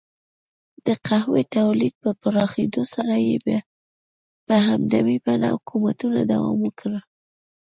د 0.85 0.87
قهوې 1.05 1.43
تولید 1.55 1.93
په 2.03 2.09
پراخېدو 2.21 2.83
سره 2.93 3.15
یې 3.27 3.37
په 4.47 4.55
همدې 4.67 5.13
بڼه 5.25 5.47
حکومتونو 5.55 6.19
دوام 6.31 6.57
وکړ. 6.63 6.91